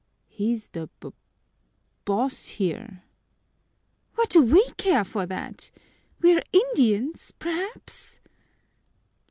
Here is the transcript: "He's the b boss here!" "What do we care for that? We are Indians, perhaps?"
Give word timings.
"He's 0.29 0.69
the 0.69 0.89
b 0.99 1.11
boss 2.05 2.47
here!" 2.47 3.03
"What 4.15 4.31
do 4.31 4.41
we 4.41 4.67
care 4.71 5.03
for 5.03 5.27
that? 5.27 5.69
We 6.21 6.35
are 6.35 6.41
Indians, 6.51 7.31
perhaps?" 7.37 8.19